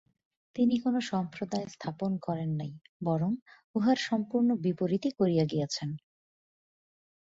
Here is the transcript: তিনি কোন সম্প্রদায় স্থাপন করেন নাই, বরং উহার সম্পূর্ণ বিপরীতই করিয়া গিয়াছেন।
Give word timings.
তিনি 0.55 0.75
কোন 0.79 0.95
সম্প্রদায় 1.11 1.67
স্থাপন 1.67 2.11
করেন 2.21 2.51
নাই, 2.55 2.71
বরং 3.03 3.31
উহার 3.75 3.97
সম্পূর্ণ 4.09 4.49
বিপরীতই 4.63 5.11
করিয়া 5.19 5.45
গিয়াছেন। 5.45 5.89